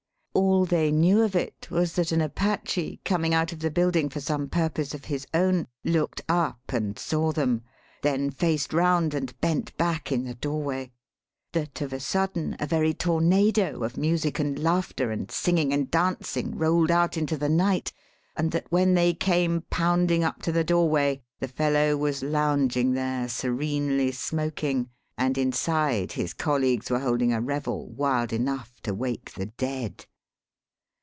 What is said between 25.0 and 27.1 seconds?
and, inside, his colleagues were